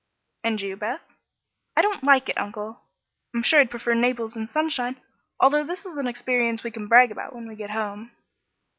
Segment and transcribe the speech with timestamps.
[0.43, 1.01] "And you, Beth?"
[1.77, 2.81] "I don't like it, Uncle.
[3.35, 4.99] I'm sure I'd prefer Naples in sunshine,
[5.39, 8.09] although this is an experience we can brag about when we get home."